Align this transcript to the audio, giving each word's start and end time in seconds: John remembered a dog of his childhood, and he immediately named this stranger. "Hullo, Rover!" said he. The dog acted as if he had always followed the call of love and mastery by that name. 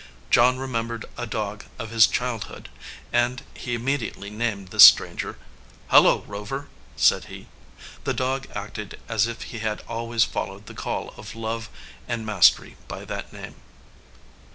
John 0.31 0.57
remembered 0.57 1.05
a 1.15 1.27
dog 1.27 1.65
of 1.77 1.91
his 1.91 2.07
childhood, 2.07 2.69
and 3.13 3.43
he 3.53 3.75
immediately 3.75 4.31
named 4.31 4.69
this 4.69 4.83
stranger. 4.83 5.37
"Hullo, 5.91 6.23
Rover!" 6.25 6.69
said 6.95 7.25
he. 7.25 7.45
The 8.03 8.15
dog 8.15 8.47
acted 8.55 8.99
as 9.07 9.27
if 9.27 9.43
he 9.43 9.59
had 9.59 9.83
always 9.87 10.23
followed 10.23 10.65
the 10.65 10.73
call 10.73 11.13
of 11.17 11.35
love 11.35 11.69
and 12.07 12.25
mastery 12.25 12.77
by 12.87 13.05
that 13.05 13.31
name. 13.31 13.53